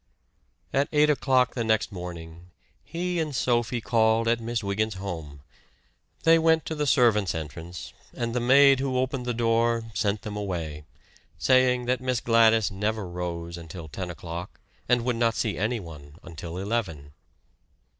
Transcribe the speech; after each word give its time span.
At 0.73 0.89
eight 0.91 1.11
o'clock 1.11 1.53
the 1.53 1.63
next 1.63 1.91
morning, 1.91 2.47
he 2.83 3.19
and 3.19 3.35
Sophie 3.35 3.81
called 3.81 4.27
at 4.27 4.39
Miss 4.39 4.63
Wygant's 4.63 4.95
home. 4.95 5.41
They 6.23 6.39
went 6.39 6.65
to 6.65 6.73
the 6.73 6.87
servants' 6.87 7.35
entrance, 7.35 7.93
and 8.15 8.33
the 8.33 8.39
maid 8.39 8.79
who 8.79 8.97
opened 8.97 9.27
the 9.27 9.33
door 9.35 9.91
sent 9.93 10.23
them 10.23 10.35
away, 10.35 10.85
saying 11.37 11.85
that 11.85 12.01
Miss 12.01 12.19
Gladys 12.19 12.71
never 12.71 13.07
rose 13.07 13.59
until 13.59 13.87
ten 13.87 14.09
o'clock 14.09 14.59
and 14.89 15.05
would 15.05 15.17
not 15.17 15.35
see 15.35 15.55
anyone 15.55 16.15
until 16.23 16.57
eleven. 16.57 17.13